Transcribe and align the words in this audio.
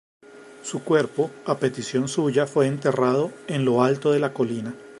Su 0.63 0.83
cuerpo, 0.83 1.29
a 1.45 1.59
petición 1.59 2.07
suya, 2.07 2.47
fue 2.47 2.65
enterrado 2.65 3.31
en 3.47 3.65
lo 3.65 3.83
alto 3.83 4.11
de 4.11 4.17
la 4.19 4.33
colina. 4.33 4.73